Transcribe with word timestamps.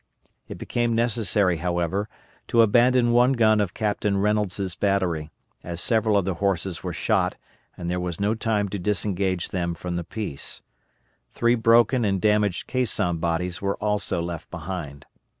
It 0.47 0.57
became 0.57 0.95
necessary, 0.95 1.57
however, 1.57 2.09
to 2.47 2.63
abandon 2.63 3.11
one 3.11 3.33
gun 3.33 3.61
of 3.61 3.75
Captain 3.75 4.17
Reynolds' 4.17 4.75
battery, 4.75 5.29
as 5.63 5.79
several 5.79 6.17
of 6.17 6.25
the 6.25 6.33
horses 6.33 6.81
were 6.81 6.91
shot 6.91 7.37
and 7.77 7.87
there 7.87 7.99
was 7.99 8.19
no 8.19 8.33
time 8.33 8.67
to 8.69 8.79
disengage 8.79 9.49
them 9.49 9.75
from 9.75 9.97
the 9.97 10.03
piece. 10.03 10.63
Three 11.33 11.53
broken 11.53 12.03
and 12.03 12.19
damaged 12.19 12.65
caisson 12.65 13.17
bodies 13.19 13.61
were 13.61 13.75
also 13.75 14.19
left 14.23 14.49
behind. 14.49 15.05